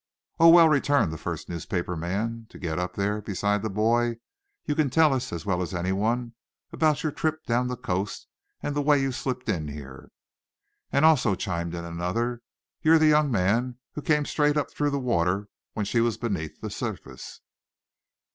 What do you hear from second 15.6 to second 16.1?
when she